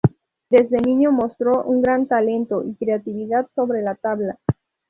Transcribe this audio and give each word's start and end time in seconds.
Desde 0.49 0.81
niño 0.81 1.11
mostró 1.11 1.61
un 1.63 1.83
gran 1.83 2.07
talento 2.07 2.63
y 2.65 2.73
creatividad 2.73 3.47
sobre 3.55 3.83
la 3.83 3.93
tabla. 3.93 4.39